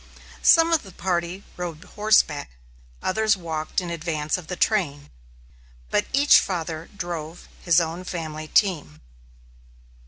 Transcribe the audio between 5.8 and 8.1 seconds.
but each father drove his own